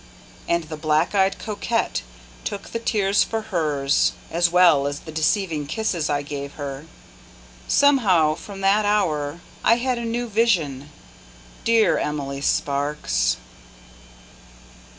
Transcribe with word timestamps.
And 0.47 0.63
the 0.63 0.77
Black 0.77 1.13
eyed 1.13 1.37
cocotte 1.37 2.01
took 2.43 2.69
the 2.71 2.79
tears 2.79 3.23
for 3.23 3.41
hers, 3.53 4.13
As 4.31 4.49
well 4.49 4.87
as 4.87 5.01
the 5.01 5.11
deceiving 5.11 5.67
kisses 5.67 6.09
I 6.09 6.23
gave 6.23 6.53
her. 6.53 6.87
Somehow, 7.67 8.33
from 8.33 8.61
that 8.61 8.83
hour, 8.83 9.41
I 9.63 9.75
had 9.75 9.99
a 9.99 10.03
new 10.05 10.27
vision 10.27 10.89
Dear 11.65 11.99
Emily 11.99 12.41
Sparks! 12.41 13.37